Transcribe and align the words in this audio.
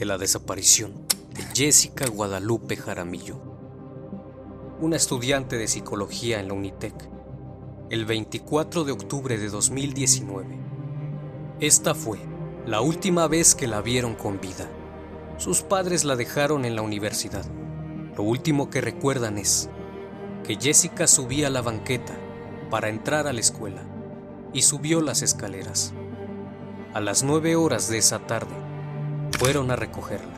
de 0.00 0.06
la 0.06 0.16
desaparición 0.16 0.94
de 1.34 1.42
Jessica 1.54 2.06
Guadalupe 2.08 2.74
Jaramillo, 2.74 3.36
una 4.80 4.96
estudiante 4.96 5.58
de 5.58 5.68
psicología 5.68 6.40
en 6.40 6.48
la 6.48 6.54
Unitec, 6.54 6.94
el 7.90 8.06
24 8.06 8.84
de 8.84 8.92
octubre 8.92 9.36
de 9.36 9.50
2019. 9.50 10.58
Esta 11.60 11.94
fue 11.94 12.18
la 12.64 12.80
última 12.80 13.28
vez 13.28 13.54
que 13.54 13.66
la 13.66 13.82
vieron 13.82 14.14
con 14.14 14.40
vida. 14.40 14.70
Sus 15.36 15.60
padres 15.60 16.04
la 16.04 16.16
dejaron 16.16 16.64
en 16.64 16.76
la 16.76 16.82
universidad. 16.82 17.44
Lo 18.16 18.22
último 18.22 18.70
que 18.70 18.80
recuerdan 18.80 19.36
es 19.36 19.68
que 20.44 20.56
Jessica 20.56 21.06
subía 21.06 21.48
a 21.48 21.50
la 21.50 21.60
banqueta 21.60 22.14
para 22.70 22.88
entrar 22.88 23.26
a 23.26 23.34
la 23.34 23.40
escuela 23.40 23.82
y 24.54 24.62
subió 24.62 25.02
las 25.02 25.20
escaleras. 25.20 25.92
A 26.94 27.00
las 27.00 27.22
nueve 27.22 27.54
horas 27.54 27.90
de 27.90 27.98
esa 27.98 28.20
tarde, 28.20 28.69
fueron 29.38 29.70
a 29.70 29.76
recogerla, 29.76 30.34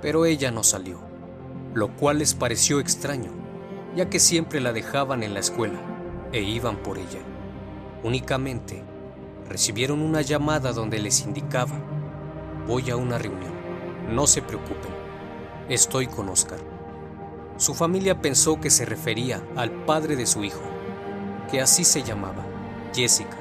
pero 0.00 0.26
ella 0.26 0.50
no 0.50 0.62
salió, 0.62 1.00
lo 1.74 1.94
cual 1.96 2.18
les 2.18 2.34
pareció 2.34 2.80
extraño, 2.80 3.30
ya 3.94 4.08
que 4.08 4.20
siempre 4.20 4.60
la 4.60 4.72
dejaban 4.72 5.22
en 5.22 5.34
la 5.34 5.40
escuela 5.40 5.78
e 6.32 6.42
iban 6.42 6.76
por 6.78 6.98
ella. 6.98 7.20
Únicamente 8.02 8.82
recibieron 9.48 10.00
una 10.00 10.22
llamada 10.22 10.72
donde 10.72 10.98
les 10.98 11.22
indicaba, 11.22 11.78
voy 12.66 12.90
a 12.90 12.96
una 12.96 13.18
reunión, 13.18 13.52
no 14.10 14.26
se 14.26 14.42
preocupen, 14.42 14.92
estoy 15.68 16.06
con 16.06 16.28
Oscar. 16.28 16.58
Su 17.56 17.74
familia 17.74 18.20
pensó 18.20 18.60
que 18.60 18.70
se 18.70 18.84
refería 18.84 19.42
al 19.56 19.70
padre 19.70 20.16
de 20.16 20.26
su 20.26 20.44
hijo, 20.44 20.62
que 21.50 21.60
así 21.60 21.84
se 21.84 22.02
llamaba, 22.02 22.44
Jessica. 22.94 23.36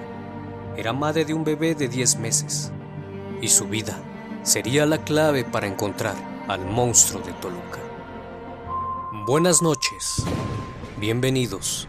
Era 0.77 0.93
madre 0.93 1.25
de 1.25 1.33
un 1.33 1.43
bebé 1.43 1.75
de 1.75 1.87
10 1.87 2.17
meses, 2.19 2.71
y 3.41 3.49
su 3.49 3.67
vida 3.67 3.97
sería 4.45 4.85
la 4.85 5.03
clave 5.03 5.43
para 5.43 5.65
encontrar 5.65 6.15
al 6.47 6.63
monstruo 6.65 7.21
de 7.23 7.33
Toluca. 7.33 7.79
Buenas 9.25 9.63
noches, 9.63 10.23
bienvenidos. 10.99 11.87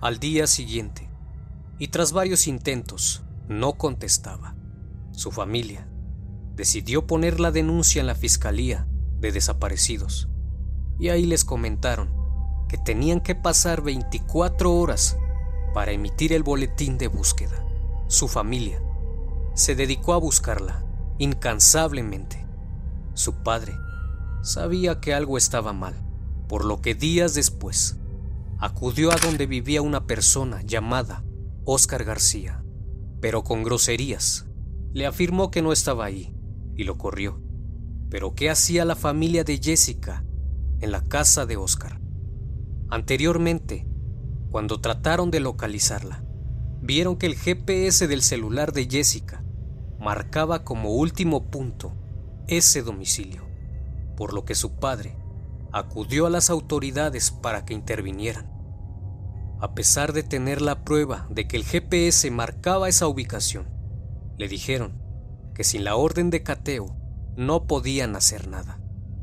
Al 0.00 0.18
día 0.18 0.46
siguiente, 0.46 1.08
y 1.78 1.88
tras 1.88 2.12
varios 2.12 2.46
intentos, 2.46 3.22
no 3.46 3.74
contestaba. 3.74 4.56
Su 5.12 5.30
familia 5.30 5.86
decidió 6.56 7.06
poner 7.06 7.40
la 7.40 7.50
denuncia 7.50 8.00
en 8.00 8.06
la 8.06 8.14
Fiscalía 8.14 8.86
de 9.20 9.32
Desaparecidos 9.32 10.28
y 10.98 11.08
ahí 11.08 11.26
les 11.26 11.44
comentaron 11.44 12.12
que 12.68 12.78
tenían 12.78 13.20
que 13.20 13.34
pasar 13.34 13.82
24 13.82 14.72
horas 14.74 15.16
para 15.74 15.92
emitir 15.92 16.32
el 16.32 16.42
boletín 16.42 16.98
de 16.98 17.08
búsqueda. 17.08 17.64
Su 18.08 18.28
familia 18.28 18.82
se 19.54 19.74
dedicó 19.74 20.14
a 20.14 20.18
buscarla 20.18 20.84
incansablemente. 21.18 22.46
Su 23.14 23.42
padre 23.42 23.74
sabía 24.42 25.00
que 25.00 25.14
algo 25.14 25.36
estaba 25.36 25.72
mal, 25.72 25.94
por 26.48 26.64
lo 26.64 26.80
que 26.80 26.94
días 26.94 27.34
después 27.34 27.98
acudió 28.58 29.12
a 29.12 29.16
donde 29.16 29.46
vivía 29.46 29.82
una 29.82 30.06
persona 30.06 30.62
llamada 30.62 31.24
Oscar 31.64 32.04
García, 32.04 32.64
pero 33.20 33.44
con 33.44 33.64
groserías 33.64 34.46
le 34.92 35.06
afirmó 35.06 35.50
que 35.50 35.62
no 35.62 35.72
estaba 35.72 36.04
ahí 36.04 36.34
y 36.76 36.84
lo 36.84 36.98
corrió. 36.98 37.40
Pero 38.10 38.34
¿qué 38.34 38.50
hacía 38.50 38.84
la 38.84 38.96
familia 38.96 39.44
de 39.44 39.58
Jessica 39.58 40.24
en 40.80 40.90
la 40.90 41.02
casa 41.02 41.46
de 41.46 41.56
Oscar? 41.56 42.00
Anteriormente, 42.90 43.86
cuando 44.50 44.80
trataron 44.80 45.30
de 45.30 45.40
localizarla, 45.40 46.24
vieron 46.82 47.16
que 47.16 47.26
el 47.26 47.36
GPS 47.36 48.06
del 48.06 48.22
celular 48.22 48.72
de 48.72 48.86
Jessica 48.86 49.42
marcaba 49.98 50.64
como 50.64 50.90
último 50.90 51.50
punto 51.50 51.94
ese 52.48 52.82
domicilio, 52.82 53.46
por 54.16 54.34
lo 54.34 54.44
que 54.44 54.54
su 54.54 54.76
padre 54.76 55.16
acudió 55.72 56.26
a 56.26 56.30
las 56.30 56.50
autoridades 56.50 57.30
para 57.30 57.64
que 57.64 57.72
intervinieran. 57.72 58.50
A 59.58 59.74
pesar 59.74 60.12
de 60.12 60.22
tener 60.22 60.60
la 60.60 60.84
prueba 60.84 61.26
de 61.30 61.48
que 61.48 61.56
el 61.56 61.64
GPS 61.64 62.30
marcaba 62.30 62.88
esa 62.88 63.06
ubicación, 63.06 63.71
le 64.42 64.48
dijeron 64.48 65.00
que 65.54 65.62
sin 65.62 65.84
la 65.84 65.94
orden 65.94 66.28
de 66.30 66.42
cateo 66.42 66.96
no 67.36 67.68
podían 67.68 68.16
hacer 68.16 68.48
nada, 68.48 68.80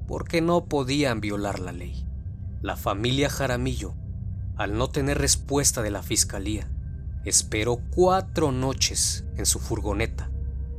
porque 0.07 0.39
no 0.39 0.67
podían 0.67 1.19
violar 1.19 1.59
la 1.59 1.73
ley. 1.73 2.07
La 2.61 2.77
familia 2.77 3.29
Jaramillo, 3.29 3.95
al 4.55 4.77
no 4.77 4.89
tener 4.89 5.17
respuesta 5.17 5.81
de 5.81 5.91
la 5.91 6.03
fiscalía, 6.03 6.71
esperó 7.25 7.81
cuatro 7.93 8.53
noches 8.53 9.25
en 9.35 9.45
su 9.45 9.59
furgoneta 9.59 10.31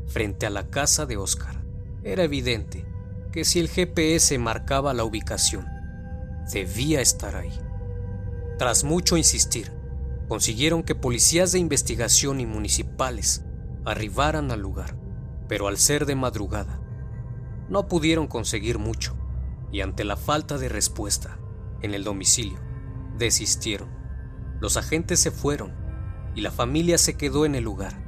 frente 0.07 0.47
a 0.47 0.51
la 0.51 0.71
casa 0.71 1.05
de 1.05 1.19
Oscar. 1.19 1.63
Era 2.03 2.23
evidente 2.25 2.87
que 3.33 3.45
si 3.45 3.61
el 3.61 3.69
GPS 3.69 4.39
marcaba 4.39 4.95
la 4.95 5.05
ubicación, 5.05 5.67
debía 6.51 7.03
estar 7.03 7.37
ahí. 7.37 7.53
Tras 8.57 8.85
mucho 8.85 9.19
insistir, 9.19 9.71
consiguieron 10.29 10.83
que 10.83 10.95
policías 10.95 11.53
de 11.53 11.59
investigación 11.59 12.41
y 12.41 12.47
municipales 12.47 13.45
arribaran 13.91 14.51
al 14.51 14.61
lugar, 14.61 14.97
pero 15.49 15.69
al 15.69 15.77
ser 15.77 16.07
de 16.07 16.15
madrugada, 16.15 16.81
no 17.69 17.89
pudieron 17.89 18.27
conseguir 18.27 18.79
mucho 18.79 19.17
y 19.73 19.81
ante 19.81 20.05
la 20.05 20.17
falta 20.17 20.59
de 20.59 20.69
respuesta 20.69 21.39
en 21.83 21.95
el 21.95 22.05
domicilio, 22.05 22.59
desistieron. 23.17 23.89
Los 24.61 24.77
agentes 24.77 25.21
se 25.21 25.31
fueron 25.31 25.75
y 26.35 26.41
la 26.41 26.51
familia 26.51 26.99
se 26.99 27.17
quedó 27.17 27.47
en 27.47 27.55
el 27.55 27.65
lugar. 27.65 28.05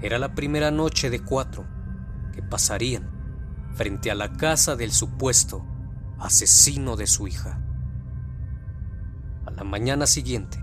Era 0.00 0.18
la 0.18 0.34
primera 0.34 0.70
noche 0.70 1.10
de 1.10 1.20
cuatro 1.20 1.66
que 2.32 2.42
pasarían 2.42 3.10
frente 3.74 4.10
a 4.10 4.14
la 4.14 4.32
casa 4.32 4.76
del 4.76 4.92
supuesto 4.92 5.66
asesino 6.18 6.96
de 6.96 7.06
su 7.06 7.26
hija. 7.28 7.60
La 9.56 9.64
mañana 9.64 10.06
siguiente, 10.06 10.58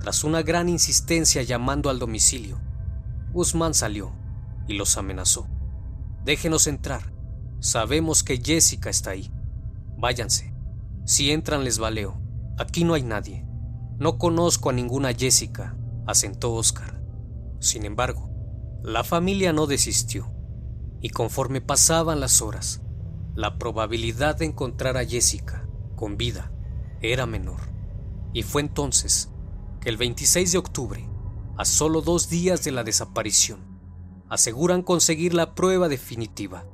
tras 0.00 0.22
una 0.22 0.42
gran 0.42 0.68
insistencia 0.68 1.42
llamando 1.42 1.88
al 1.90 1.98
domicilio, 1.98 2.60
Guzmán 3.36 3.74
salió 3.74 4.14
y 4.66 4.78
los 4.78 4.96
amenazó. 4.96 5.46
Déjenos 6.24 6.66
entrar. 6.66 7.12
Sabemos 7.60 8.22
que 8.24 8.38
Jessica 8.38 8.88
está 8.88 9.10
ahí. 9.10 9.30
Váyanse. 9.98 10.54
Si 11.04 11.30
entran 11.30 11.62
les 11.62 11.78
valeo. 11.78 12.18
Aquí 12.56 12.84
no 12.84 12.94
hay 12.94 13.02
nadie. 13.02 13.46
No 13.98 14.16
conozco 14.16 14.70
a 14.70 14.72
ninguna 14.72 15.12
Jessica, 15.12 15.76
asentó 16.06 16.54
Oscar. 16.54 17.02
Sin 17.58 17.84
embargo, 17.84 18.30
la 18.82 19.04
familia 19.04 19.52
no 19.52 19.66
desistió, 19.66 20.32
y 21.02 21.10
conforme 21.10 21.60
pasaban 21.60 22.20
las 22.20 22.40
horas, 22.40 22.80
la 23.34 23.58
probabilidad 23.58 24.36
de 24.36 24.46
encontrar 24.46 24.96
a 24.96 25.04
Jessica 25.04 25.68
con 25.94 26.16
vida 26.16 26.52
era 27.02 27.26
menor. 27.26 27.60
Y 28.32 28.44
fue 28.44 28.62
entonces 28.62 29.30
que 29.82 29.90
el 29.90 29.98
26 29.98 30.52
de 30.52 30.58
octubre, 30.58 31.15
a 31.56 31.64
solo 31.64 32.02
dos 32.02 32.28
días 32.28 32.64
de 32.64 32.72
la 32.72 32.84
desaparición, 32.84 33.60
aseguran 34.28 34.82
conseguir 34.82 35.34
la 35.34 35.54
prueba 35.54 35.88
definitiva. 35.88 36.64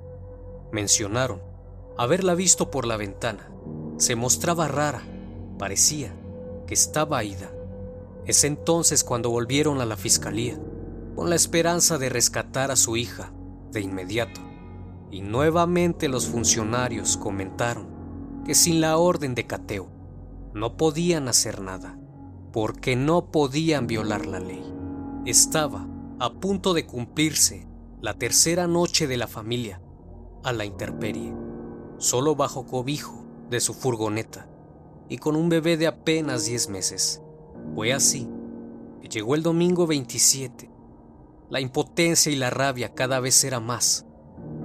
Mencionaron 0.73 1.41
haberla 1.99 2.35
visto 2.35 2.71
por 2.71 2.87
la 2.87 2.97
ventana. 2.97 3.51
Se 3.99 4.17
mostraba 4.17 4.69
rara, 4.69 5.03
parecía 5.59 6.15
que 6.67 6.75
estaba 6.75 7.23
ida. 7.23 7.53
Es 8.27 8.45
entonces 8.45 9.05
cuando 9.05 9.31
volvieron 9.31 9.81
a 9.81 9.87
la 9.87 9.97
fiscalía, 9.97 10.59
con 11.15 11.29
la 11.29 11.37
esperanza 11.37 11.99
de 11.99 12.09
rescatar 12.09 12.71
a 12.71 12.77
su 12.77 12.97
hija 12.97 13.33
de 13.71 13.81
inmediato. 13.81 14.41
Y 15.11 15.21
nuevamente 15.21 16.09
los 16.09 16.27
funcionarios 16.27 17.17
comentaron 17.17 18.43
que 18.45 18.55
sin 18.55 18.81
la 18.81 18.97
orden 18.97 19.35
de 19.35 19.47
cateo 19.47 19.89
no 20.55 20.77
podían 20.77 21.29
hacer 21.29 21.61
nada, 21.61 21.99
porque 22.53 22.97
no 22.97 23.31
podían 23.31 23.87
violar 23.87 24.27
la 24.27 24.41
ley. 24.41 24.72
Estaba 25.25 25.87
a 26.19 26.33
punto 26.33 26.75
de 26.75 26.85
cumplirse 26.85 27.69
la 28.01 28.15
tercera 28.15 28.67
noche 28.67 29.07
de 29.07 29.17
la 29.17 29.29
familia 29.29 29.81
a 30.43 30.53
la 30.53 30.65
intemperie, 30.65 31.33
solo 31.99 32.35
bajo 32.35 32.67
cobijo 32.67 33.25
de 33.49 33.61
su 33.61 33.73
furgoneta 33.73 34.49
y 35.09 35.19
con 35.19 35.37
un 35.37 35.49
bebé 35.49 35.77
de 35.77 35.87
apenas 35.87 36.47
10 36.47 36.71
meses. 36.71 37.23
Fue 37.77 37.93
así 37.93 38.29
que 39.01 39.09
llegó 39.09 39.37
el 39.37 39.45
domingo 39.45 39.87
27. 39.87 40.69
La 41.51 41.61
impotencia 41.61 42.33
y 42.33 42.35
la 42.35 42.51
rabia 42.51 42.93
cada 42.93 43.21
vez 43.21 43.45
era 43.45 43.61
más, 43.61 44.05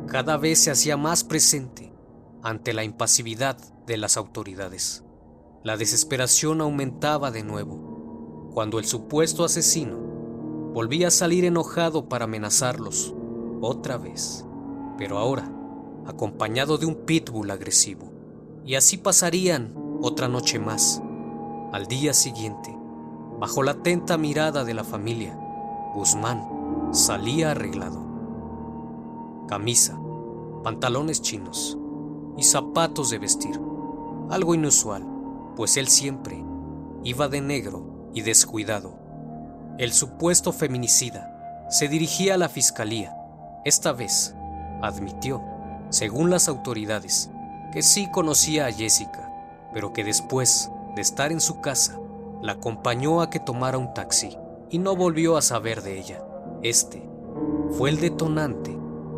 cada 0.08 0.38
vez 0.38 0.58
se 0.58 0.72
hacía 0.72 0.98
más 0.98 1.24
presente 1.24 1.94
ante 2.42 2.74
la 2.74 2.84
impasividad 2.84 3.58
de 3.86 3.98
las 3.98 4.18
autoridades. 4.18 5.04
La 5.64 5.78
desesperación 5.78 6.62
aumentaba 6.62 7.30
de 7.30 7.44
nuevo 7.44 8.50
cuando 8.56 8.80
el 8.80 8.86
supuesto 8.86 9.46
asesino 9.46 10.08
volvía 10.78 11.08
a 11.08 11.10
salir 11.10 11.44
enojado 11.44 12.08
para 12.08 12.26
amenazarlos 12.26 13.16
otra 13.62 13.98
vez, 13.98 14.46
pero 14.96 15.18
ahora 15.18 15.52
acompañado 16.06 16.78
de 16.78 16.86
un 16.86 16.94
pitbull 16.94 17.50
agresivo. 17.50 18.12
Y 18.64 18.76
así 18.76 18.98
pasarían 18.98 19.74
otra 20.04 20.28
noche 20.28 20.60
más. 20.60 21.02
Al 21.74 21.88
día 21.88 22.14
siguiente, 22.14 22.78
bajo 23.40 23.64
la 23.64 23.72
atenta 23.72 24.20
mirada 24.20 24.64
de 24.66 24.76
la 24.76 24.84
familia, 24.84 25.36
Guzmán 25.96 26.48
salía 26.92 27.50
arreglado. 27.50 28.06
Camisa, 29.48 30.00
pantalones 30.64 31.24
chinos 31.24 31.76
y 32.38 32.44
zapatos 32.44 33.10
de 33.10 33.18
vestir. 33.18 33.60
Algo 34.30 34.54
inusual, 34.54 35.04
pues 35.56 35.76
él 35.76 35.88
siempre 35.88 36.46
iba 37.04 37.30
de 37.30 37.42
negro 37.42 38.12
y 38.14 38.22
descuidado. 38.22 39.07
El 39.78 39.94
supuesto 39.94 40.52
feminicida 40.54 41.68
se 41.70 41.88
dirigía 41.88 42.34
a 42.34 42.38
la 42.38 42.50
fiscalía. 42.50 43.16
Esta 43.64 43.94
vez 43.94 44.36
admitió, 44.82 45.44
según 45.90 46.32
las 46.32 46.48
autoridades, 46.48 47.30
que 47.72 47.84
sí 47.84 48.10
conocía 48.10 48.66
a 48.66 48.72
Jessica, 48.72 49.32
pero 49.76 49.94
que 49.94 50.04
después 50.04 50.72
de 50.96 51.04
estar 51.04 51.32
en 51.32 51.40
su 51.40 51.62
casa, 51.62 52.00
la 52.42 52.54
acompañó 52.54 53.22
a 53.22 53.30
que 53.30 53.40
tomara 53.40 53.78
un 53.78 53.94
taxi 53.94 54.36
y 54.72 54.80
no 54.80 54.96
volvió 54.96 55.38
a 55.38 55.44
saber 55.44 55.84
de 55.84 56.00
ella. 56.00 56.24
Este 56.64 57.08
fue 57.78 57.92
el 57.92 58.00
detonante 58.00 58.76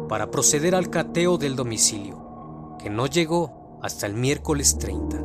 para 0.10 0.30
proceder 0.30 0.76
al 0.76 0.90
cateo 0.90 1.38
del 1.38 1.56
domicilio, 1.56 2.76
que 2.80 2.90
no 2.90 3.06
llegó 3.06 3.80
hasta 3.82 4.08
el 4.08 4.14
miércoles 4.14 4.78
30. 4.78 5.24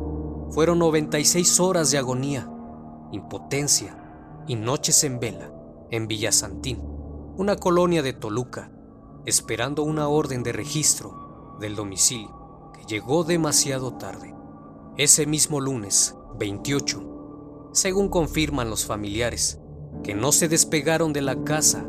Fueron 0.51 0.79
96 0.79 1.59
horas 1.59 1.91
de 1.91 1.97
agonía, 1.97 2.49
impotencia 3.11 3.97
y 4.47 4.55
noches 4.55 5.03
en 5.03 5.19
vela 5.19 5.51
en 5.91 6.07
Villasantín, 6.07 6.79
una 7.37 7.55
colonia 7.55 8.01
de 8.01 8.13
Toluca, 8.13 8.71
esperando 9.25 9.83
una 9.83 10.07
orden 10.07 10.43
de 10.43 10.51
registro 10.51 11.57
del 11.59 11.75
domicilio 11.75 12.71
que 12.73 12.85
llegó 12.85 13.23
demasiado 13.23 13.93
tarde. 13.93 14.35
Ese 14.97 15.25
mismo 15.25 15.59
lunes, 15.59 16.15
28, 16.37 17.69
según 17.71 18.09
confirman 18.09 18.69
los 18.69 18.85
familiares, 18.85 19.59
que 20.03 20.13
no 20.13 20.31
se 20.31 20.47
despegaron 20.47 21.13
de 21.13 21.21
la 21.21 21.43
casa 21.43 21.85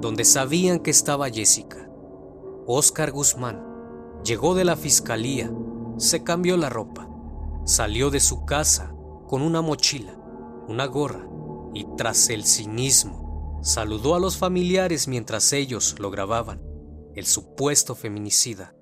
donde 0.00 0.24
sabían 0.24 0.80
que 0.80 0.90
estaba 0.90 1.30
Jessica. 1.30 1.88
Oscar 2.66 3.10
Guzmán 3.10 3.64
llegó 4.24 4.54
de 4.54 4.64
la 4.64 4.76
fiscalía, 4.76 5.50
se 5.96 6.22
cambió 6.22 6.56
la 6.56 6.68
ropa, 6.68 7.08
salió 7.64 8.10
de 8.10 8.20
su 8.20 8.44
casa 8.44 8.94
con 9.26 9.42
una 9.42 9.62
mochila, 9.62 10.14
una 10.68 10.86
gorra 10.86 11.28
y 11.74 11.86
tras 11.96 12.30
el 12.30 12.44
cinismo 12.44 13.60
saludó 13.62 14.14
a 14.14 14.20
los 14.20 14.36
familiares 14.36 15.08
mientras 15.08 15.52
ellos 15.52 15.96
lo 15.98 16.10
grababan. 16.10 16.60
El 17.14 17.26
supuesto 17.26 17.94
feminicida 17.94 18.74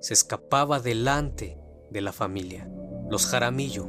se 0.00 0.14
escapaba 0.14 0.80
delante 0.80 1.58
de 1.90 2.00
la 2.00 2.12
familia. 2.12 2.68
Los 3.08 3.26
Jaramillo 3.26 3.86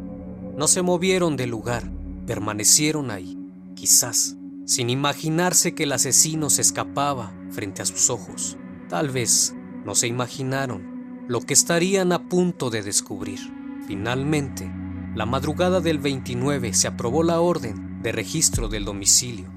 no 0.55 0.67
se 0.67 0.81
movieron 0.81 1.35
del 1.35 1.49
lugar, 1.49 1.89
permanecieron 2.25 3.11
ahí, 3.11 3.37
quizás 3.75 4.35
sin 4.65 4.89
imaginarse 4.89 5.75
que 5.75 5.83
el 5.83 5.91
asesino 5.91 6.49
se 6.49 6.61
escapaba 6.61 7.33
frente 7.51 7.81
a 7.81 7.85
sus 7.85 8.09
ojos. 8.09 8.57
Tal 8.89 9.09
vez 9.09 9.53
no 9.85 9.95
se 9.95 10.07
imaginaron 10.07 11.25
lo 11.27 11.41
que 11.41 11.53
estarían 11.53 12.11
a 12.11 12.27
punto 12.27 12.69
de 12.69 12.81
descubrir. 12.81 13.39
Finalmente, 13.87 14.71
la 15.15 15.25
madrugada 15.25 15.81
del 15.81 15.99
29 15.99 16.73
se 16.73 16.87
aprobó 16.87 17.23
la 17.23 17.39
orden 17.39 17.94
de 18.05 18.11
registro 18.11 18.67
del 18.67 18.85
domicilio. 18.85 19.47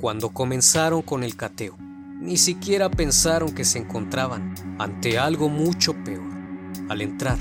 Cuando 0.00 0.30
comenzaron 0.30 1.02
con 1.02 1.22
el 1.22 1.36
cateo, 1.36 1.76
ni 2.22 2.38
siquiera 2.38 2.90
pensaron 2.90 3.54
que 3.54 3.66
se 3.66 3.78
encontraban 3.78 4.54
ante 4.78 5.18
algo 5.18 5.50
mucho 5.50 5.92
peor. 6.04 6.26
Al 6.88 7.02
entrar, 7.02 7.36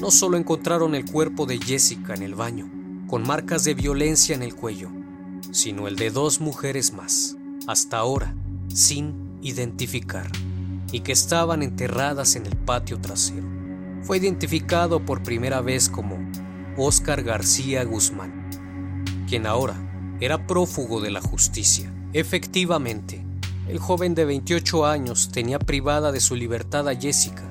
no 0.00 0.12
solo 0.12 0.36
encontraron 0.36 0.94
el 0.94 1.04
cuerpo 1.04 1.44
de 1.44 1.58
Jessica 1.58 2.14
en 2.14 2.22
el 2.22 2.36
baño, 2.36 2.70
con 3.08 3.26
marcas 3.26 3.64
de 3.64 3.74
violencia 3.74 4.32
en 4.36 4.44
el 4.44 4.54
cuello, 4.54 4.92
sino 5.50 5.88
el 5.88 5.96
de 5.96 6.10
dos 6.10 6.40
mujeres 6.40 6.92
más, 6.92 7.36
hasta 7.66 7.98
ahora 7.98 8.32
sin 8.68 9.40
identificar 9.42 10.30
y 10.92 11.00
que 11.00 11.10
estaban 11.10 11.64
enterradas 11.64 12.36
en 12.36 12.46
el 12.46 12.56
patio 12.56 13.00
trasero. 13.00 13.48
Fue 14.02 14.18
identificado 14.18 15.04
por 15.04 15.24
primera 15.24 15.60
vez 15.62 15.88
como 15.88 16.16
Oscar 16.76 17.24
García 17.24 17.82
Guzmán, 17.82 18.48
quien 19.26 19.48
ahora 19.48 19.88
era 20.24 20.46
prófugo 20.46 21.00
de 21.00 21.10
la 21.10 21.20
justicia. 21.20 21.92
Efectivamente, 22.12 23.24
el 23.66 23.80
joven 23.80 24.14
de 24.14 24.24
28 24.24 24.86
años 24.86 25.30
tenía 25.32 25.58
privada 25.58 26.12
de 26.12 26.20
su 26.20 26.36
libertad 26.36 26.88
a 26.88 26.94
Jessica 26.94 27.42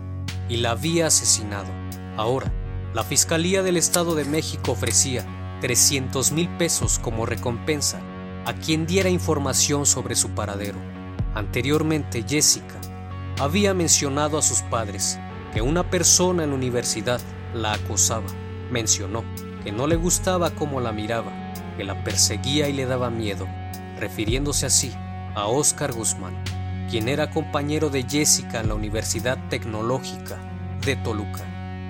y 0.47 0.55
la 0.55 0.71
había 0.71 1.07
asesinado. 1.07 1.67
Ahora, 2.15 2.49
la 2.93 3.03
Fiscalía 3.03 3.61
del 3.61 3.75
Estado 3.75 4.15
de 4.15 4.23
México 4.23 4.71
ofrecía 4.71 5.25
300 5.59 6.31
mil 6.31 6.47
pesos 6.57 6.97
como 6.97 7.25
recompensa 7.25 7.99
a 8.45 8.53
quien 8.53 8.87
diera 8.87 9.09
información 9.09 9.85
sobre 9.85 10.15
su 10.15 10.29
paradero. 10.29 10.79
Anteriormente, 11.35 12.23
Jessica 12.25 12.79
había 13.37 13.73
mencionado 13.73 14.37
a 14.37 14.41
sus 14.41 14.61
padres 14.61 15.19
que 15.53 15.61
una 15.61 15.89
persona 15.89 16.45
en 16.45 16.51
la 16.51 16.55
universidad 16.55 17.19
la 17.53 17.73
acosaba. 17.73 18.27
Mencionó 18.71 19.25
que 19.61 19.73
no 19.73 19.87
le 19.87 19.97
gustaba 19.97 20.51
cómo 20.51 20.79
la 20.79 20.93
miraba, 20.93 21.40
que 21.77 21.83
la 21.83 22.03
perseguía 22.03 22.69
y 22.69 22.73
le 22.73 22.85
daba 22.85 23.09
miedo, 23.09 23.47
refiriéndose 23.99 24.65
así 24.65 24.91
a 25.35 25.47
Oscar 25.47 25.93
Guzmán, 25.93 26.35
quien 26.89 27.07
era 27.07 27.31
compañero 27.31 27.89
de 27.89 28.03
Jessica 28.03 28.59
en 28.59 28.67
la 28.67 28.75
Universidad 28.75 29.37
Tecnológica 29.49 30.37
de 30.83 30.95
Toluca, 30.97 31.45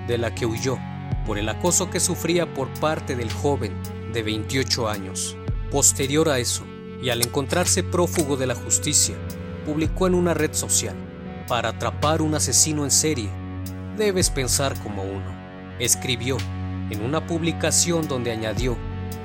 de 0.06 0.18
la 0.18 0.34
que 0.34 0.46
huyó 0.46 0.78
por 1.26 1.38
el 1.38 1.48
acoso 1.48 1.90
que 1.90 2.00
sufría 2.00 2.52
por 2.52 2.68
parte 2.74 3.16
del 3.16 3.32
joven 3.32 3.72
de 4.12 4.22
28 4.22 4.88
años. 4.88 5.36
Posterior 5.70 6.28
a 6.28 6.38
eso, 6.38 6.64
y 7.02 7.10
al 7.10 7.22
encontrarse 7.22 7.82
prófugo 7.82 8.36
de 8.36 8.46
la 8.46 8.54
justicia, 8.54 9.16
publicó 9.64 10.06
en 10.06 10.14
una 10.14 10.34
red 10.34 10.52
social 10.52 10.94
para 11.48 11.70
atrapar 11.70 12.22
un 12.22 12.34
asesino 12.34 12.84
en 12.84 12.90
serie, 12.90 13.28
debes 13.96 14.30
pensar 14.30 14.74
como 14.82 15.02
uno. 15.02 15.32
Escribió 15.78 16.36
en 16.90 17.02
una 17.02 17.26
publicación 17.26 18.06
donde 18.08 18.30
añadió 18.30 18.76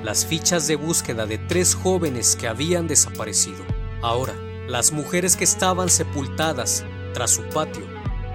las 0.02 0.24
fichas 0.24 0.66
de 0.66 0.76
búsqueda 0.76 1.26
de 1.26 1.38
tres 1.38 1.74
jóvenes 1.74 2.36
que 2.36 2.48
habían 2.48 2.86
desaparecido. 2.86 3.64
Ahora, 4.00 4.34
las 4.68 4.92
mujeres 4.92 5.36
que 5.36 5.44
estaban 5.44 5.88
sepultadas 5.88 6.84
tras 7.14 7.30
su 7.30 7.42
patio 7.44 7.84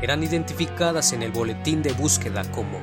eran 0.01 0.23
identificadas 0.23 1.13
en 1.13 1.23
el 1.23 1.31
boletín 1.31 1.81
de 1.81 1.93
búsqueda 1.93 2.43
como 2.51 2.81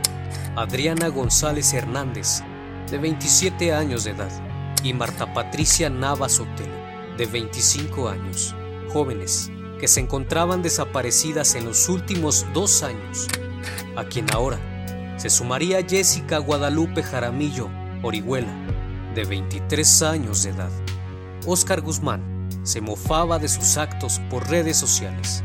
Adriana 0.57 1.09
González 1.09 1.75
Hernández, 1.75 2.43
de 2.91 2.99
27 2.99 3.75
años 3.75 4.05
de 4.05 4.13
edad, 4.13 4.31
y 4.83 4.95
Marta 4.95 5.33
Patricia 5.35 5.91
Navas 5.91 6.41
Otelo, 6.41 6.75
de 7.19 7.27
25 7.27 8.09
años, 8.09 8.55
jóvenes 8.89 9.51
que 9.79 9.89
se 9.89 10.01
encontraban 10.01 10.63
desaparecidas 10.63 11.55
en 11.55 11.65
los 11.67 11.89
últimos 11.89 12.47
dos 12.55 12.83
años, 12.83 13.29
a 13.97 14.05
quien 14.05 14.27
ahora 14.33 14.59
se 15.19 15.29
sumaría 15.29 15.87
Jessica 15.87 16.39
Guadalupe 16.39 17.03
Jaramillo 17.03 17.69
Orihuela, 18.03 18.53
de 19.15 19.25
23 19.25 20.03
años 20.03 20.43
de 20.43 20.51
edad. 20.51 20.71
Oscar 21.47 21.81
Guzmán 21.81 22.49
se 22.63 22.81
mofaba 22.81 23.39
de 23.39 23.49
sus 23.49 23.77
actos 23.77 24.21
por 24.31 24.49
redes 24.49 24.77
sociales 24.77 25.43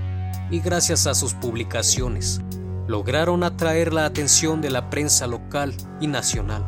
y 0.51 0.59
gracias 0.59 1.07
a 1.07 1.15
sus 1.15 1.33
publicaciones 1.33 2.41
lograron 2.87 3.43
atraer 3.43 3.93
la 3.93 4.05
atención 4.05 4.61
de 4.61 4.69
la 4.69 4.89
prensa 4.89 5.25
local 5.25 5.73
y 5.99 6.07
nacional, 6.07 6.63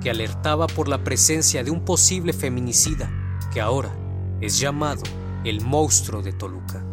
que 0.00 0.10
alertaba 0.10 0.66
por 0.68 0.88
la 0.88 1.02
presencia 1.02 1.64
de 1.64 1.70
un 1.70 1.84
posible 1.84 2.32
feminicida 2.32 3.10
que 3.52 3.60
ahora 3.60 3.92
es 4.40 4.58
llamado 4.58 5.02
el 5.44 5.60
monstruo 5.60 6.22
de 6.22 6.32
Toluca, 6.32 6.84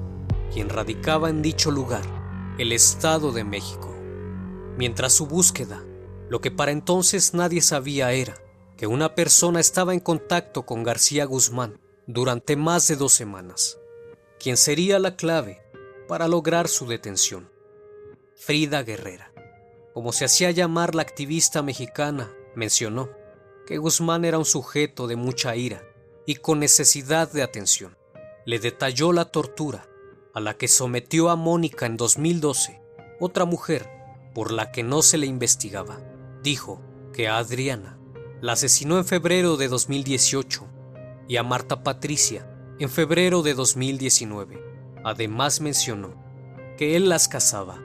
quien 0.51 0.69
radicaba 0.69 1.29
en 1.29 1.41
dicho 1.41 1.69
lugar, 1.69 2.01
el 2.58 2.72
Estado 2.72 3.31
de 3.31 3.43
México. 3.43 3.96
Mientras 4.77 5.13
su 5.13 5.27
búsqueda, 5.27 5.84
lo 6.29 6.41
que 6.41 6.51
para 6.51 6.72
entonces 6.72 7.34
nadie 7.34 7.62
sabía 7.62 8.12
era 8.12 8.36
que 8.79 8.88
una 8.88 9.13
persona 9.13 9.59
estaba 9.59 9.93
en 9.93 10.00
contacto 10.00 10.65
con 10.65 10.83
García 10.83 11.25
Guzmán 11.25 11.81
durante 12.07 12.55
más 12.55 12.88
de 12.88 12.95
dos 12.95 13.12
semanas, 13.12 13.77
quien 14.39 14.55
sería 14.55 15.00
la 15.00 15.17
clave 15.17 15.62
para 16.07 16.29
lograr 16.29 16.69
su 16.69 16.88
detención. 16.88 17.51
Frida 18.38 18.81
Guerrera, 18.83 19.33
como 19.93 20.13
se 20.13 20.24
hacía 20.24 20.51
llamar 20.51 20.95
la 20.95 21.01
activista 21.01 21.62
mexicana, 21.62 22.31
mencionó 22.55 23.09
que 23.67 23.77
Guzmán 23.77 24.24
era 24.24 24.38
un 24.38 24.45
sujeto 24.45 25.07
de 25.07 25.17
mucha 25.17 25.57
ira 25.57 25.83
y 26.25 26.36
con 26.36 26.59
necesidad 26.59 27.29
de 27.29 27.43
atención. 27.43 27.98
Le 28.45 28.59
detalló 28.59 29.12
la 29.12 29.25
tortura 29.25 29.89
a 30.33 30.39
la 30.39 30.53
que 30.53 30.69
sometió 30.69 31.29
a 31.29 31.36
Mónica 31.36 31.86
en 31.86 31.98
2012, 31.98 32.81
otra 33.19 33.43
mujer 33.43 33.89
por 34.33 34.53
la 34.53 34.71
que 34.71 34.83
no 34.83 35.01
se 35.01 35.17
le 35.17 35.25
investigaba. 35.25 36.00
Dijo 36.41 36.81
que 37.12 37.27
a 37.27 37.39
Adriana 37.39 37.99
la 38.41 38.53
asesinó 38.53 38.98
en 38.98 39.03
febrero 39.03 39.58
de 39.58 39.67
2018 39.67 40.65
y 41.27 41.36
a 41.36 41.43
Marta 41.43 41.84
Patricia 41.84 42.50
en 42.79 42.89
febrero 42.89 43.41
de 43.41 43.53
2019. 43.53 44.63
Además 45.03 45.60
mencionó 45.60 46.13
que 46.77 46.96
él 46.96 47.10
las 47.10 47.27
casaba 47.27 47.79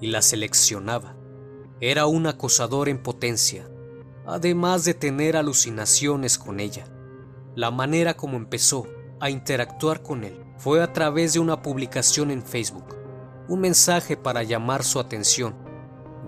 y 0.00 0.06
las 0.06 0.26
seleccionaba. 0.26 1.16
Era 1.80 2.06
un 2.06 2.28
acosador 2.28 2.88
en 2.88 3.02
potencia, 3.02 3.68
además 4.26 4.84
de 4.84 4.94
tener 4.94 5.36
alucinaciones 5.36 6.38
con 6.38 6.60
ella. 6.60 6.84
La 7.56 7.72
manera 7.72 8.14
como 8.14 8.36
empezó 8.36 8.86
a 9.18 9.28
interactuar 9.28 10.02
con 10.02 10.22
él 10.22 10.44
fue 10.56 10.82
a 10.82 10.92
través 10.92 11.32
de 11.32 11.40
una 11.40 11.62
publicación 11.62 12.30
en 12.30 12.44
Facebook, 12.44 12.96
un 13.48 13.60
mensaje 13.60 14.16
para 14.16 14.44
llamar 14.44 14.84
su 14.84 15.00
atención, 15.00 15.56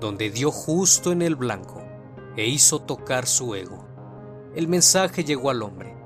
donde 0.00 0.30
dio 0.30 0.50
justo 0.50 1.12
en 1.12 1.22
el 1.22 1.36
blanco 1.36 1.81
e 2.36 2.46
hizo 2.46 2.80
tocar 2.80 3.26
su 3.26 3.54
ego. 3.54 3.86
El 4.54 4.68
mensaje 4.68 5.24
llegó 5.24 5.50
al 5.50 5.62
hombre, 5.62 5.96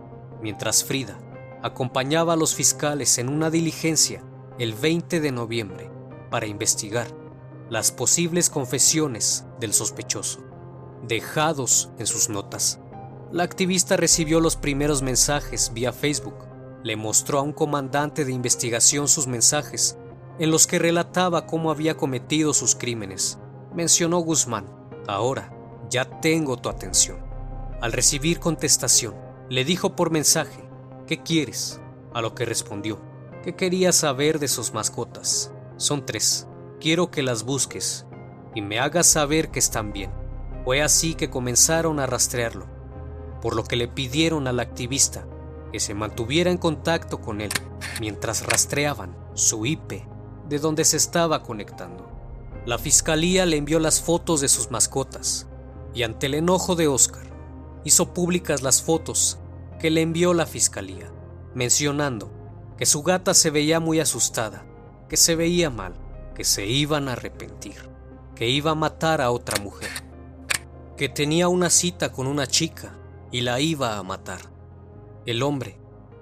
mientras 0.40 0.84
Frida 0.84 1.18
acompañaba 1.62 2.34
a 2.34 2.36
los 2.36 2.54
fiscales 2.54 3.18
en 3.18 3.28
una 3.28 3.50
diligencia 3.50 4.22
el 4.58 4.74
20 4.74 5.20
de 5.20 5.32
noviembre 5.32 5.90
para 6.30 6.46
investigar 6.46 7.08
las 7.68 7.90
posibles 7.90 8.48
confesiones 8.48 9.44
del 9.58 9.72
sospechoso, 9.72 10.40
dejados 11.02 11.90
en 11.98 12.06
sus 12.06 12.28
notas. 12.28 12.78
La 13.32 13.42
activista 13.42 13.96
recibió 13.96 14.38
los 14.38 14.56
primeros 14.56 15.02
mensajes 15.02 15.72
vía 15.74 15.92
Facebook. 15.92 16.46
Le 16.84 16.94
mostró 16.94 17.40
a 17.40 17.42
un 17.42 17.52
comandante 17.52 18.24
de 18.24 18.32
investigación 18.32 19.08
sus 19.08 19.26
mensajes, 19.26 19.98
en 20.38 20.52
los 20.52 20.68
que 20.68 20.78
relataba 20.78 21.46
cómo 21.46 21.72
había 21.72 21.96
cometido 21.96 22.54
sus 22.54 22.76
crímenes. 22.76 23.38
Mencionó 23.74 24.18
Guzmán, 24.18 24.66
ahora 25.08 25.55
ya 25.90 26.20
tengo 26.20 26.56
tu 26.56 26.68
atención. 26.68 27.18
Al 27.80 27.92
recibir 27.92 28.40
contestación, 28.40 29.14
le 29.48 29.64
dijo 29.64 29.94
por 29.94 30.10
mensaje 30.10 30.66
¿Qué 31.06 31.22
quieres? 31.22 31.80
A 32.14 32.20
lo 32.20 32.34
que 32.34 32.44
respondió, 32.44 33.00
que 33.44 33.54
quería 33.54 33.92
saber 33.92 34.40
de 34.40 34.48
sus 34.48 34.74
mascotas. 34.74 35.52
Son 35.76 36.04
tres. 36.04 36.48
Quiero 36.80 37.10
que 37.10 37.22
las 37.22 37.44
busques 37.44 38.06
y 38.54 38.62
me 38.62 38.80
hagas 38.80 39.06
saber 39.06 39.50
que 39.50 39.60
están 39.60 39.92
bien. 39.92 40.10
Fue 40.64 40.82
así 40.82 41.14
que 41.14 41.30
comenzaron 41.30 42.00
a 42.00 42.06
rastrearlo, 42.06 42.66
por 43.40 43.54
lo 43.54 43.62
que 43.62 43.76
le 43.76 43.86
pidieron 43.86 44.48
al 44.48 44.58
activista 44.58 45.28
que 45.70 45.78
se 45.78 45.94
mantuviera 45.94 46.50
en 46.50 46.58
contacto 46.58 47.20
con 47.20 47.40
él 47.40 47.50
mientras 48.00 48.44
rastreaban 48.46 49.16
su 49.34 49.64
IP 49.66 50.02
de 50.48 50.58
donde 50.58 50.84
se 50.84 50.96
estaba 50.96 51.42
conectando. 51.42 52.10
La 52.64 52.78
fiscalía 52.78 53.46
le 53.46 53.58
envió 53.58 53.78
las 53.78 54.00
fotos 54.00 54.40
de 54.40 54.48
sus 54.48 54.70
mascotas 54.70 55.46
y 55.96 56.02
ante 56.02 56.26
el 56.26 56.34
enojo 56.34 56.76
de 56.76 56.88
Oscar 56.88 57.24
hizo 57.82 58.12
públicas 58.12 58.62
las 58.62 58.82
fotos 58.82 59.38
que 59.80 59.90
le 59.90 60.02
envió 60.02 60.34
la 60.34 60.44
fiscalía, 60.44 61.10
mencionando 61.54 62.30
que 62.76 62.84
su 62.84 63.02
gata 63.02 63.32
se 63.32 63.48
veía 63.48 63.80
muy 63.80 63.98
asustada, 63.98 64.66
que 65.08 65.16
se 65.16 65.34
veía 65.36 65.70
mal, 65.70 65.94
que 66.34 66.44
se 66.44 66.66
iban 66.66 67.08
a 67.08 67.12
arrepentir, 67.12 67.88
que 68.34 68.46
iba 68.50 68.72
a 68.72 68.74
matar 68.74 69.22
a 69.22 69.30
otra 69.30 69.58
mujer, 69.62 69.88
que 70.98 71.08
tenía 71.08 71.48
una 71.48 71.70
cita 71.70 72.12
con 72.12 72.26
una 72.26 72.46
chica 72.46 72.98
y 73.32 73.40
la 73.40 73.58
iba 73.60 73.96
a 73.96 74.02
matar. 74.02 74.40
El 75.24 75.42
hombre 75.42 75.78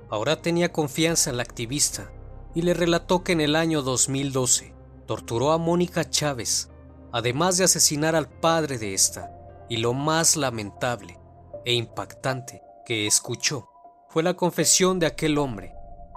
ahora 0.09 0.41
tenía 0.41 0.71
confianza 0.71 1.31
en 1.31 1.37
la 1.37 1.43
activista 1.43 2.13
y 2.55 2.63
le 2.63 2.75
relató 2.75 3.25
que 3.25 3.33
en 3.33 3.41
el 3.41 3.57
año 3.57 3.83
2012 3.83 4.73
torturó 5.07 5.51
a 5.51 5.59
Mónica 5.59 6.09
Chávez, 6.09 6.71
además 7.11 7.57
de 7.57 7.65
asesinar 7.65 8.15
al 8.15 8.29
padre 8.29 8.79
de 8.79 8.95
esta, 8.95 9.34
y 9.69 9.79
lo 9.79 9.93
más 9.93 10.37
lamentable 10.37 11.19
e 11.65 11.75
impactante 11.75 12.63
que 12.85 13.07
escuchó 13.07 13.71
fue 14.09 14.23
la 14.23 14.35
confesión 14.35 14.99
de 14.99 15.07
aquel 15.07 15.39
hombre, 15.39 15.75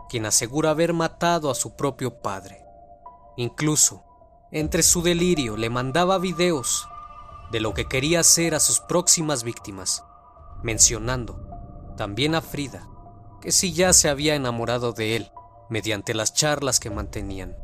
quien 0.09 0.25
asegura 0.25 0.71
haber 0.71 0.93
matado 0.93 1.49
a 1.49 1.55
su 1.55 1.75
propio 1.75 2.21
padre. 2.21 2.63
Incluso, 3.37 4.03
entre 4.51 4.83
su 4.83 5.01
delirio, 5.01 5.57
le 5.57 5.69
mandaba 5.69 6.17
videos 6.17 6.87
de 7.51 7.59
lo 7.59 7.73
que 7.73 7.87
quería 7.87 8.19
hacer 8.19 8.55
a 8.55 8.59
sus 8.59 8.79
próximas 8.81 9.43
víctimas, 9.43 10.03
mencionando 10.63 11.47
también 11.95 12.35
a 12.35 12.41
Frida, 12.41 12.87
que 13.41 13.51
si 13.51 13.73
ya 13.73 13.93
se 13.93 14.09
había 14.09 14.35
enamorado 14.35 14.91
de 14.91 15.15
él 15.15 15.31
mediante 15.69 16.13
las 16.13 16.33
charlas 16.33 16.79
que 16.79 16.89
mantenían, 16.89 17.57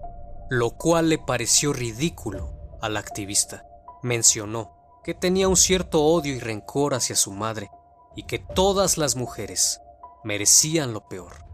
lo 0.50 0.72
cual 0.72 1.10
le 1.10 1.18
pareció 1.18 1.74
ridículo 1.74 2.78
al 2.82 2.98
activista. 2.98 3.66
Mencionó 4.02 4.83
que 5.04 5.14
tenía 5.14 5.48
un 5.50 5.58
cierto 5.58 6.02
odio 6.02 6.34
y 6.34 6.40
rencor 6.40 6.94
hacia 6.94 7.16
su 7.16 7.32
madre 7.32 7.70
y 8.16 8.24
que 8.24 8.40
todas 8.40 8.98
las 8.98 9.16
mujeres 9.16 9.82
merecían 10.24 10.94
lo 10.94 11.08
peor, 11.08 11.46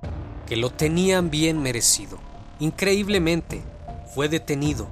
que 0.46 0.56
lo 0.56 0.70
tenían 0.70 1.30
bien 1.30 1.62
merecido. 1.62 2.20
Increíblemente, 2.60 3.64
fue 4.14 4.30
detenido 4.30 4.88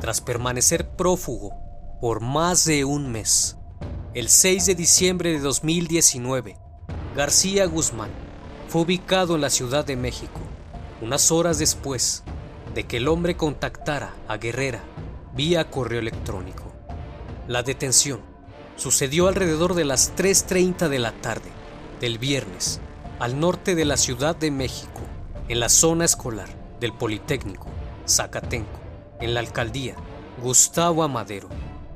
tras 0.00 0.20
permanecer 0.20 0.90
prófugo 0.96 1.54
por 2.00 2.20
más 2.20 2.64
de 2.64 2.84
un 2.84 3.10
mes. 3.10 3.56
El 4.12 4.28
6 4.28 4.66
de 4.66 4.74
diciembre 4.74 5.32
de 5.32 5.38
2019, 5.38 6.58
García 7.16 7.66
Guzmán 7.66 8.10
fue 8.68 8.82
ubicado 8.82 9.34
en 9.34 9.40
la 9.40 9.50
Ciudad 9.50 9.84
de 9.84 9.96
México, 9.96 10.40
unas 11.00 11.30
horas 11.30 11.58
después 11.58 12.22
de 12.74 12.84
que 12.84 12.98
el 12.98 13.08
hombre 13.08 13.36
contactara 13.36 14.14
a 14.28 14.36
Guerrera 14.36 14.82
vía 15.34 15.70
correo 15.70 16.00
electrónico. 16.00 16.63
La 17.46 17.62
detención 17.62 18.20
sucedió 18.76 19.28
alrededor 19.28 19.74
de 19.74 19.84
las 19.84 20.16
3.30 20.16 20.88
de 20.88 20.98
la 20.98 21.12
tarde 21.12 21.50
del 22.00 22.18
viernes 22.18 22.80
al 23.18 23.38
norte 23.38 23.74
de 23.74 23.84
la 23.84 23.98
Ciudad 23.98 24.34
de 24.34 24.50
México, 24.50 25.02
en 25.48 25.60
la 25.60 25.68
zona 25.68 26.06
escolar 26.06 26.48
del 26.80 26.94
Politécnico, 26.94 27.66
Zacatenco, 28.08 28.80
en 29.20 29.34
la 29.34 29.40
alcaldía 29.40 29.94
Gustavo 30.42 31.02
Amadero. 31.02 31.50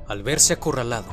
Al 0.07 0.21
verse 0.21 0.53
acorralado, 0.53 1.07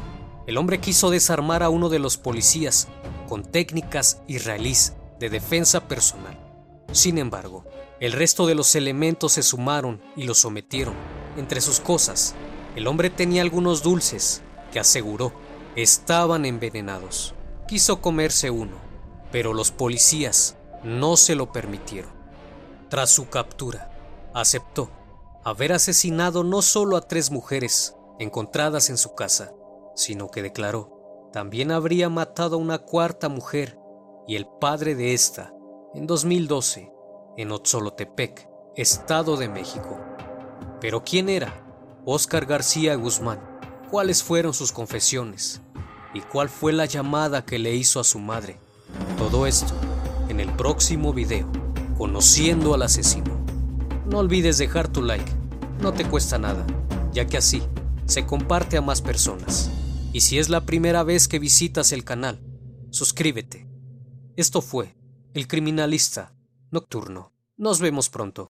el 0.46 0.58
hombre 0.58 0.80
quiso 0.80 1.08
desarmar 1.10 1.62
a 1.62 1.70
uno 1.70 1.88
de 1.88 1.98
los 1.98 2.18
policías 2.18 2.88
con 3.26 3.42
técnicas 3.42 4.20
israelíes 4.28 4.94
de 5.18 5.30
defensa 5.30 5.88
personal. 5.88 6.38
Sin 6.92 7.16
embargo, 7.16 7.64
el 8.00 8.12
resto 8.12 8.46
de 8.46 8.54
los 8.54 8.74
elementos 8.74 9.32
se 9.32 9.42
sumaron 9.42 10.02
y 10.14 10.24
lo 10.24 10.34
sometieron. 10.34 10.94
Entre 11.36 11.60
sus 11.60 11.80
cosas, 11.80 12.34
el 12.76 12.86
hombre 12.86 13.08
tenía 13.08 13.40
algunos 13.40 13.82
dulces 13.82 14.42
que 14.70 14.78
aseguró 14.78 15.32
estaban 15.76 16.44
envenenados. 16.44 17.34
quiso 17.66 18.00
comerse 18.00 18.50
uno, 18.50 18.76
pero 19.32 19.54
los 19.54 19.72
policías 19.72 20.56
no 20.84 21.16
se 21.16 21.34
lo 21.34 21.52
permitieron. 21.52 22.12
Tras 22.88 23.10
su 23.10 23.28
captura, 23.28 23.90
aceptó 24.34 24.90
haber 25.42 25.72
asesinado 25.72 26.44
no 26.44 26.62
solo 26.62 26.96
a 26.96 27.00
tres 27.00 27.30
mujeres 27.30 27.96
encontradas 28.18 28.90
en 28.90 28.98
su 28.98 29.14
casa, 29.14 29.52
sino 29.94 30.30
que 30.30 30.42
declaró 30.42 31.28
también 31.32 31.72
habría 31.72 32.08
matado 32.08 32.56
a 32.56 32.60
una 32.60 32.78
cuarta 32.78 33.28
mujer 33.28 33.78
y 34.28 34.36
el 34.36 34.46
padre 34.46 34.94
de 34.94 35.14
esta 35.14 35.52
en 35.94 36.06
2012 36.06 36.92
en 37.36 37.52
Otzolotepec, 37.52 38.48
Estado 38.76 39.36
de 39.36 39.48
México. 39.48 39.98
Pero 40.80 41.02
¿quién 41.04 41.28
era 41.28 41.65
Oscar 42.08 42.46
García 42.46 42.94
Guzmán? 42.94 43.40
¿Cuáles 43.90 44.22
fueron 44.22 44.54
sus 44.54 44.70
confesiones? 44.70 45.60
¿Y 46.14 46.20
cuál 46.20 46.48
fue 46.48 46.72
la 46.72 46.84
llamada 46.84 47.44
que 47.44 47.58
le 47.58 47.74
hizo 47.74 47.98
a 47.98 48.04
su 48.04 48.20
madre? 48.20 48.60
Todo 49.18 49.44
esto 49.44 49.74
en 50.28 50.38
el 50.38 50.52
próximo 50.52 51.12
video, 51.12 51.50
conociendo 51.98 52.74
al 52.74 52.82
asesino. 52.82 53.44
No 54.08 54.18
olvides 54.18 54.56
dejar 54.56 54.86
tu 54.86 55.02
like, 55.02 55.32
no 55.80 55.94
te 55.94 56.04
cuesta 56.08 56.38
nada, 56.38 56.64
ya 57.12 57.26
que 57.26 57.38
así 57.38 57.60
se 58.04 58.24
comparte 58.24 58.76
a 58.76 58.82
más 58.82 59.02
personas. 59.02 59.72
Y 60.12 60.20
si 60.20 60.38
es 60.38 60.48
la 60.48 60.60
primera 60.60 61.02
vez 61.02 61.26
que 61.26 61.40
visitas 61.40 61.90
el 61.90 62.04
canal, 62.04 62.40
suscríbete. 62.90 63.66
Esto 64.36 64.62
fue 64.62 64.94
El 65.34 65.48
Criminalista 65.48 66.36
Nocturno. 66.70 67.32
Nos 67.56 67.80
vemos 67.80 68.10
pronto. 68.10 68.52